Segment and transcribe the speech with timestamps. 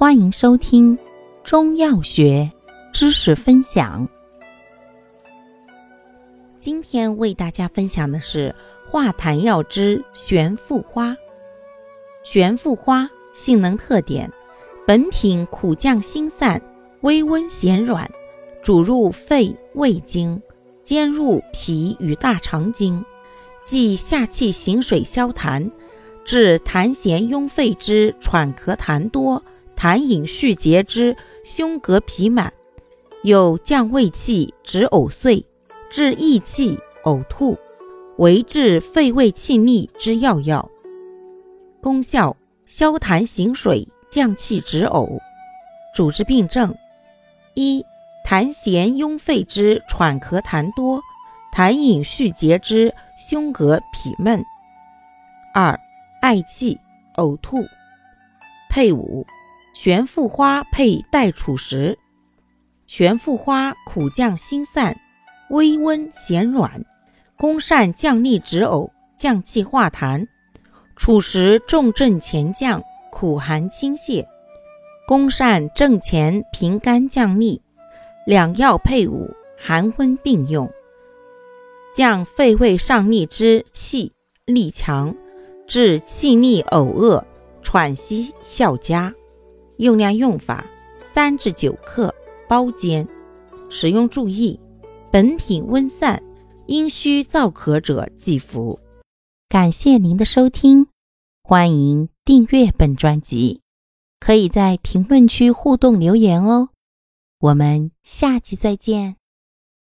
[0.00, 0.98] 欢迎收听
[1.44, 2.50] 中药学
[2.90, 4.08] 知识分享。
[6.58, 8.54] 今天为大家分享的是
[8.88, 11.14] 化痰药之玄附花。
[12.22, 14.32] 玄附花性能特点：
[14.86, 16.58] 本品苦降心散，
[17.02, 18.10] 微温咸软，
[18.62, 20.40] 主入肺胃经，
[20.82, 23.04] 兼入脾与大肠经，
[23.66, 25.70] 即下气行水消痰，
[26.24, 29.44] 治痰涎壅肺之喘咳痰多。
[29.80, 32.52] 痰饮蓄结之胸膈痞满，
[33.22, 35.42] 有降胃气、止呕碎、
[35.90, 37.56] 治益气、呕吐，
[38.18, 40.70] 为治肺胃气逆之要药。
[41.80, 45.18] 功效：消痰行水，降气止呕。
[45.94, 46.76] 主治病症：
[47.54, 47.82] 一、
[48.28, 51.00] 痰涎壅肺之喘咳痰多，
[51.56, 54.42] 痰饮蓄结之胸膈痞闷；
[55.54, 55.74] 二、
[56.20, 56.78] 嗳气、
[57.14, 57.64] 呕吐。
[58.68, 59.24] 配伍。
[59.82, 61.98] 玄附花配代楚石。
[62.86, 64.94] 玄附花苦降心散，
[65.48, 66.84] 微温咸软，
[67.34, 70.26] 功善降逆止呕，降气化痰；
[70.96, 74.26] 楚石重症前降，苦寒清泻，
[75.08, 77.62] 功善正前平肝降逆。
[78.26, 80.70] 两药配伍，寒温并用，
[81.94, 84.12] 降肺胃上逆之气，
[84.44, 85.16] 力强，
[85.66, 87.24] 治气逆呕恶，
[87.62, 89.14] 喘息效佳。
[89.80, 90.64] 用量用法：
[91.12, 92.14] 三至九克，
[92.48, 93.06] 包煎。
[93.68, 94.58] 使用注意：
[95.10, 96.22] 本品温散，
[96.66, 98.78] 阴虚燥咳者忌服。
[99.48, 100.86] 感谢您的收听，
[101.42, 103.60] 欢迎订阅本专辑，
[104.18, 106.70] 可以在评论区互动留言哦。
[107.38, 109.19] 我们下期再见。